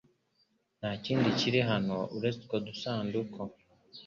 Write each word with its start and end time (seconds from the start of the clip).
Nta 0.79 0.91
kindi 1.05 1.27
kiri 1.39 1.59
hano 1.69 1.97
uretse 2.15 2.37
utwo 2.41 2.57
dusanduku. 2.67 3.41